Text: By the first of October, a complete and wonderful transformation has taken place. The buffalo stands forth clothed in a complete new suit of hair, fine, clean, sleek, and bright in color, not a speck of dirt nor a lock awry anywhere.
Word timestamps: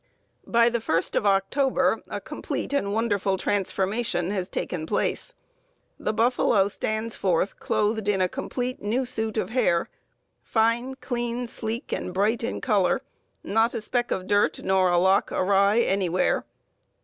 By 0.47 0.69
the 0.69 0.81
first 0.81 1.15
of 1.15 1.27
October, 1.27 2.01
a 2.07 2.19
complete 2.19 2.73
and 2.73 2.91
wonderful 2.91 3.37
transformation 3.37 4.31
has 4.31 4.49
taken 4.49 4.87
place. 4.87 5.35
The 5.99 6.11
buffalo 6.11 6.69
stands 6.69 7.15
forth 7.15 7.59
clothed 7.59 8.07
in 8.07 8.19
a 8.19 8.27
complete 8.27 8.81
new 8.81 9.05
suit 9.05 9.37
of 9.37 9.51
hair, 9.51 9.89
fine, 10.41 10.95
clean, 10.95 11.45
sleek, 11.45 11.93
and 11.93 12.15
bright 12.15 12.43
in 12.43 12.61
color, 12.61 13.03
not 13.43 13.75
a 13.75 13.79
speck 13.81 14.09
of 14.09 14.25
dirt 14.25 14.63
nor 14.63 14.89
a 14.89 14.97
lock 14.97 15.31
awry 15.31 15.77
anywhere. 15.81 16.45